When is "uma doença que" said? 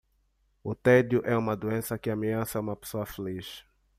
1.37-2.09